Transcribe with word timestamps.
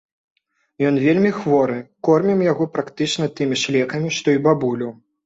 Ён 0.89 0.95
вельмі 1.01 1.31
хворы, 1.39 1.75
кормім 2.09 2.41
яго 2.47 2.67
практычна 2.79 3.29
тымі 3.41 3.55
ж 3.65 3.77
лекамі, 3.77 4.09
што 4.19 4.27
і 4.39 4.41
бабулю. 4.49 4.89